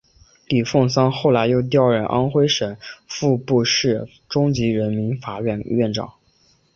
[0.47, 2.75] 李奉三后来又调任安徽省
[3.07, 6.13] 蚌埠市中级人民法院院长。